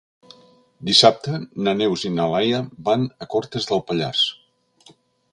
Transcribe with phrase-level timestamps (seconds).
[0.89, 1.33] Dissabte
[1.67, 4.23] na Neus i na Laia van a Cortes de Pallars.